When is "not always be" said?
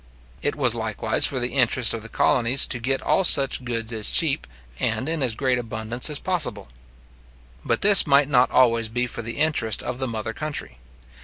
8.27-9.05